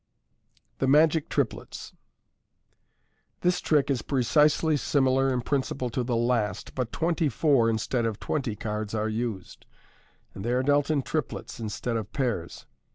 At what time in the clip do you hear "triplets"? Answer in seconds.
1.29-1.93, 11.03-11.59